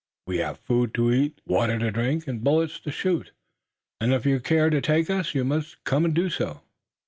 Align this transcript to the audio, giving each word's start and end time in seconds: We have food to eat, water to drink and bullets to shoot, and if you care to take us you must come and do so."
We 0.25 0.39
have 0.39 0.57
food 0.57 0.95
to 0.95 1.13
eat, 1.13 1.41
water 1.45 1.77
to 1.77 1.91
drink 1.91 2.27
and 2.27 2.43
bullets 2.43 2.79
to 2.79 2.91
shoot, 2.91 3.33
and 3.99 4.11
if 4.15 4.25
you 4.25 4.39
care 4.39 4.71
to 4.71 4.81
take 4.81 5.11
us 5.11 5.35
you 5.35 5.43
must 5.43 5.83
come 5.83 6.05
and 6.05 6.13
do 6.15 6.27
so." 6.31 6.61